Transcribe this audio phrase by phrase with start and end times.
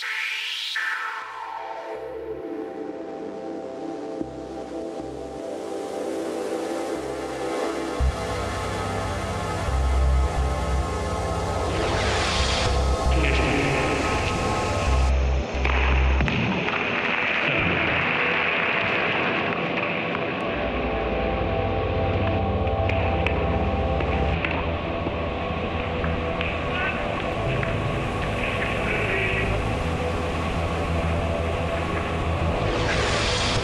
[0.00, 0.78] Space.